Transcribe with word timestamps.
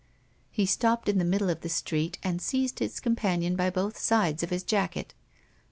He 0.49 0.65
stopped 0.65 1.07
in 1.07 1.19
the 1.19 1.23
middle 1.23 1.51
of 1.51 1.61
the 1.61 1.69
street, 1.69 2.17
and 2.23 2.41
seized 2.41 2.79
his 2.79 2.99
companion 2.99 3.55
by 3.55 3.69
both 3.69 3.99
sides 3.99 4.41
of 4.41 4.49
his 4.49 4.63
jacket. 4.63 5.13